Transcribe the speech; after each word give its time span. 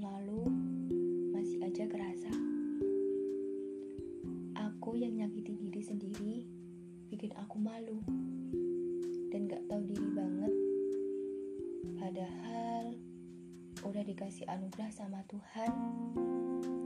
lalu 0.00 0.42
masih 1.30 1.62
aja 1.62 1.84
kerasa. 1.86 2.32
Aku 4.56 4.96
yang 4.96 5.14
nyakiti 5.14 5.54
diri 5.54 5.82
sendiri 5.84 6.36
bikin 7.12 7.30
aku 7.36 7.60
malu 7.60 8.00
dan 9.30 9.46
gak 9.46 9.62
tahu 9.70 9.82
diri 9.86 10.08
banget. 10.10 10.54
Padahal 12.00 12.84
udah 13.86 14.02
dikasih 14.02 14.48
anugerah 14.50 14.90
sama 14.90 15.22
Tuhan 15.30 15.72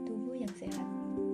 tubuh 0.05 0.35
yang 0.37 0.53
sehat. 0.53 1.24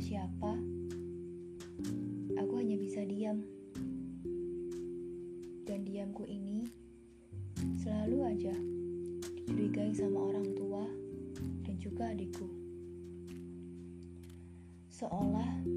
Siapa, 0.00 0.56
aku 2.40 2.52
hanya 2.56 2.80
bisa 2.80 3.04
diam. 3.04 3.44
Dan 5.68 5.84
diamku 5.84 6.24
ini 6.24 6.64
selalu 7.76 8.18
aja 8.24 8.56
dicurigai 9.20 9.92
sama 9.92 10.32
orang 10.32 10.56
tua 10.56 10.88
dan 11.68 11.76
juga 11.76 12.08
adikku. 12.16 12.48
Seolah 14.88 15.68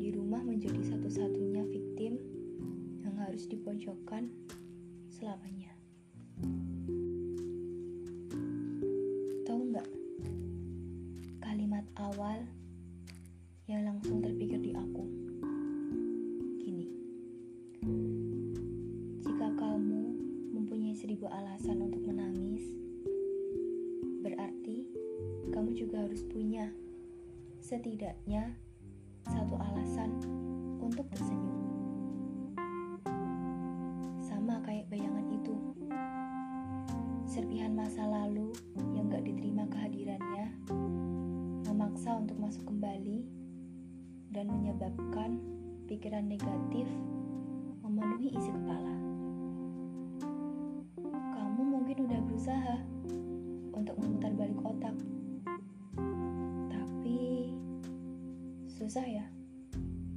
di 0.00 0.08
rumah 0.08 0.40
menjadi 0.40 0.80
satu-satunya 0.96 1.60
victim 1.68 2.16
yang 3.04 3.12
harus 3.20 3.44
dipojokkan 3.44 4.32
selamanya. 5.12 5.79
Setidaknya 27.70 28.50
satu 29.30 29.54
alasan 29.54 30.10
untuk 30.82 31.06
tersenyum. 31.14 31.70
Sama 34.18 34.58
kayak 34.66 34.90
bayangan 34.90 35.22
itu. 35.30 35.54
Serpihan 37.30 37.70
masa 37.70 38.02
lalu 38.10 38.50
yang 38.98 39.06
gak 39.06 39.22
diterima 39.22 39.70
kehadirannya 39.70 40.50
memaksa 41.70 42.18
untuk 42.18 42.42
masuk 42.42 42.66
kembali 42.66 43.22
dan 44.34 44.50
menyebabkan 44.50 45.38
pikiran 45.86 46.26
negatif 46.26 46.90
memenuhi 47.86 48.34
isi 48.34 48.50
kepala. 48.50 48.94
Kamu 51.06 51.62
mungkin 51.62 52.02
udah 52.02 52.18
berusaha 52.26 52.76
untuk 53.78 53.94
memutar 54.02 54.34
balik 54.34 54.58
otak, 54.66 54.98
susah 58.90 59.06
ya. 59.06 59.22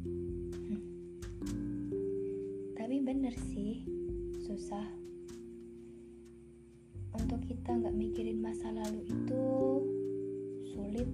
Hmm. 0.02 0.82
Tapi 2.74 3.06
bener 3.06 3.38
sih, 3.54 3.86
susah. 4.50 4.82
Untuk 7.14 7.38
kita 7.46 7.70
nggak 7.70 7.94
mikirin 7.94 8.42
masa 8.42 8.74
lalu 8.74 9.06
itu 9.06 9.46
sulit. 10.74 11.06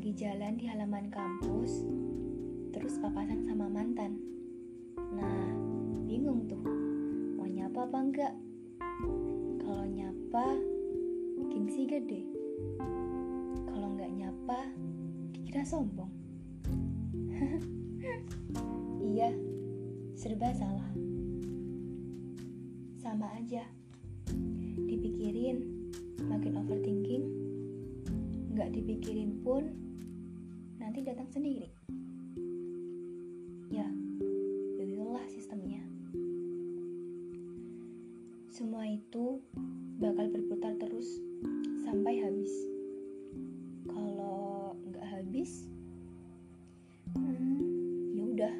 Lagi 0.00 0.16
jalan 0.16 0.56
di 0.56 0.64
halaman 0.64 1.12
kampus, 1.12 1.84
terus 2.72 2.96
papasan 3.04 3.44
sama 3.44 3.68
mantan. 3.68 4.16
Nah, 4.96 5.44
bingung 6.08 6.48
tuh, 6.48 6.64
mau 7.36 7.44
nyapa 7.44 7.84
apa 7.84 7.98
enggak? 8.00 8.34
Kalau 9.60 9.84
nyapa, 9.84 10.56
gengsi 11.52 11.84
gede. 11.84 12.24
Kalau 13.68 13.92
nggak 13.92 14.08
nyapa, 14.16 14.72
dikira 15.36 15.68
sombong. 15.68 16.08
iya, 19.12 19.36
serba 20.16 20.48
salah. 20.56 20.96
Sama 23.04 23.36
aja, 23.36 23.68
dipikirin, 24.80 25.79
datang 31.00 31.28
sendiri. 31.32 31.72
Ya, 33.72 33.88
begitulah 34.76 35.24
sistemnya. 35.32 35.80
Semua 38.52 38.84
itu 38.84 39.40
bakal 39.96 40.28
berputar 40.28 40.76
terus 40.76 41.08
sampai 41.86 42.20
habis. 42.20 42.52
Kalau 43.88 44.76
nggak 44.92 45.06
habis, 45.08 45.64
hmm, 47.16 48.16
ya 48.16 48.24
udah, 48.36 48.54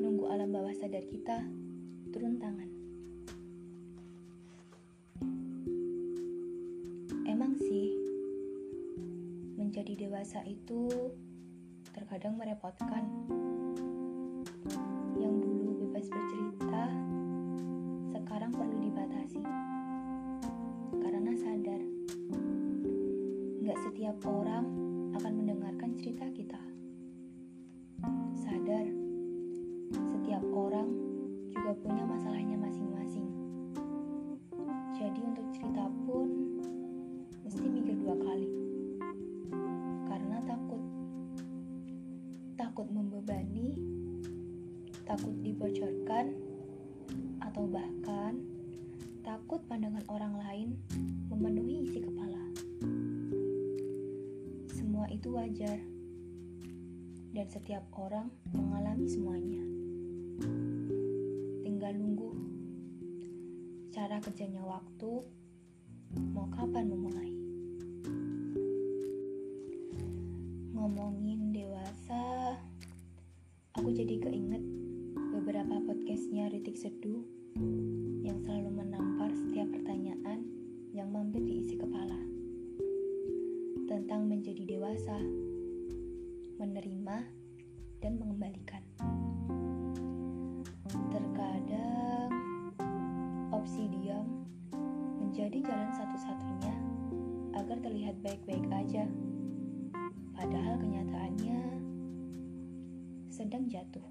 nunggu 0.00 0.24
alam 0.32 0.48
bawah 0.48 0.72
sadar 0.72 1.04
kita 1.12 1.44
turun 2.14 2.40
tangan. 2.40 2.70
Emang 7.28 7.58
sih, 7.58 7.92
menjadi 9.58 10.06
dewasa 10.06 10.44
itu 10.46 11.10
terkadang 12.04 12.36
merepotkan. 12.36 13.04
Yang 15.16 15.34
dulu 15.40 15.88
bebas 15.88 16.04
bercerita, 16.12 16.84
sekarang 18.12 18.52
perlu 18.52 18.76
dibatasi. 18.76 19.40
Karena 21.00 21.32
sadar, 21.32 21.80
nggak 23.56 23.78
setiap 23.88 24.20
orang 24.28 24.68
akan 25.16 25.32
mendengarkan 25.32 25.96
cerita 25.96 26.28
kita. 26.36 26.60
Sadar, 28.36 28.84
setiap 30.12 30.44
orang 30.52 30.92
juga 31.56 31.72
punya 31.72 32.04
masalahnya 32.04 32.23
takut 45.04 45.36
dibocorkan, 45.44 46.32
atau 47.44 47.68
bahkan 47.68 48.40
takut 49.24 49.60
pandangan 49.68 50.04
orang 50.08 50.34
lain 50.36 50.68
memenuhi 51.32 51.84
isi 51.84 52.00
kepala. 52.00 52.44
Semua 54.72 55.08
itu 55.08 55.32
wajar, 55.32 55.80
dan 57.34 57.46
setiap 57.50 57.84
orang 57.96 58.30
mengalami 58.52 59.08
semuanya. 59.10 59.64
Tinggal 61.66 61.98
nunggu 61.98 62.30
cara 63.90 64.22
kerjanya 64.22 64.62
waktu, 64.62 65.24
mau 66.30 66.46
kapan 66.54 66.86
memulai. 66.86 67.32
Ngomongin 70.74 71.50
dewasa, 71.50 72.54
aku 73.74 73.90
jadi 73.90 74.22
keinget 74.22 74.53
podcastnya 76.14 76.46
Ritik 76.46 76.78
Seduh 76.78 77.26
yang 78.22 78.38
selalu 78.46 78.70
menampar 78.70 79.34
setiap 79.34 79.66
pertanyaan 79.66 80.46
yang 80.94 81.10
mampir 81.10 81.42
di 81.42 81.58
isi 81.58 81.74
kepala 81.74 82.14
tentang 83.90 84.30
menjadi 84.30 84.62
dewasa, 84.62 85.18
menerima, 86.62 87.18
dan 87.98 88.14
mengembalikan. 88.22 88.78
Terkadang 91.10 92.30
opsi 93.50 93.90
diam 93.90 94.46
menjadi 95.18 95.66
jalan 95.66 95.90
satu-satunya 95.98 96.74
agar 97.58 97.82
terlihat 97.82 98.14
baik-baik 98.22 98.62
aja. 98.70 99.02
Padahal 100.30 100.78
kenyataannya 100.78 101.58
sedang 103.34 103.66
jatuh. 103.66 104.06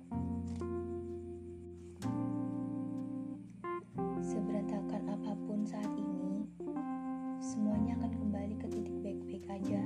Baik-baik 9.54 9.70
aja. 9.70 9.82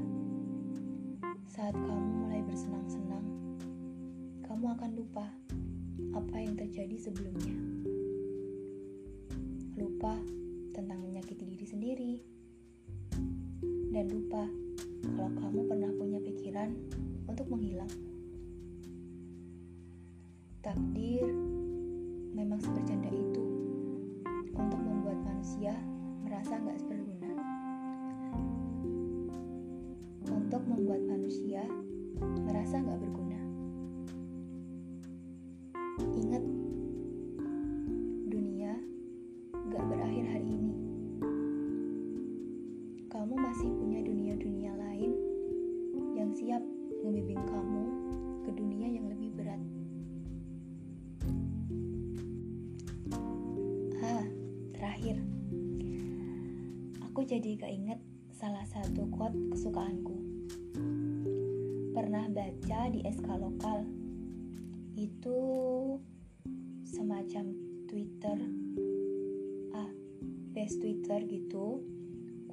Saat 1.47 1.75
kamu 1.75 2.23
mulai 2.23 2.39
bersenang-senang, 2.47 3.25
kamu 4.47 4.65
akan 4.79 4.91
lupa 4.95 5.27
apa 6.15 6.35
yang 6.39 6.55
terjadi 6.55 6.95
sebelumnya. 6.95 7.55
Lupa 9.75 10.15
tentang 10.71 11.03
menyakiti 11.03 11.43
diri 11.43 11.67
sendiri, 11.67 12.13
dan 13.91 14.07
lupa 14.07 14.47
kalau 15.03 15.31
kamu 15.35 15.59
pernah 15.67 15.91
punya 15.99 16.19
pikiran 16.23 16.71
untuk 17.27 17.51
menghilang. 17.51 17.91
Takdir 20.63 21.27
memang 22.35 22.59
sebercanda 22.63 23.11
itu 23.11 23.43
untuk 24.55 24.79
membuat 24.79 25.19
manusia 25.27 25.75
merasa 26.23 26.55
nggak 26.55 26.79
berguna. 26.87 26.96
Aku 57.17 57.25
jadi 57.25 57.57
keinget 57.57 57.97
salah 58.29 58.61
satu 58.69 59.09
quote 59.09 59.33
kesukaanku. 59.49 60.21
Pernah 61.89 62.29
baca 62.29 62.93
di 62.93 63.01
SK 63.09 63.41
lokal. 63.41 63.89
Itu 64.93 65.41
semacam 66.85 67.57
Twitter. 67.89 68.37
Ah, 69.73 69.89
best 70.53 70.77
Twitter 70.77 71.25
gitu. 71.25 71.81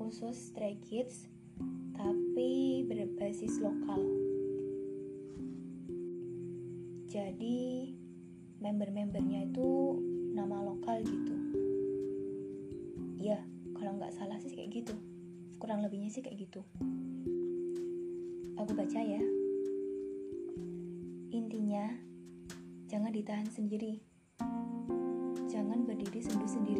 Khusus 0.00 0.48
Stray 0.48 0.80
Kids 0.80 1.28
tapi 1.92 2.88
berbasis 2.88 3.60
lokal. 3.60 4.00
Jadi 7.12 7.92
member-membernya 8.64 9.44
itu 9.44 10.00
nama 10.32 10.56
lokal 10.64 11.04
gitu. 11.04 11.36
Iya, 13.20 13.44
kalau 13.84 14.00
nggak 14.00 14.16
salah 14.16 14.40
sih 14.40 14.48
kayak 14.48 14.80
gitu. 14.80 14.96
Kurang 15.60 15.84
lebihnya 15.84 16.08
sih 16.08 16.24
kayak 16.24 16.48
gitu. 16.48 16.64
Aku 18.56 18.72
baca 18.72 18.96
ya. 18.96 19.20
Intinya, 21.28 21.92
jangan 22.88 23.12
ditahan 23.12 23.44
sendiri. 23.52 24.00
Jangan 25.52 25.84
berdiri 25.84 26.24
sendu-sendu 26.24 26.72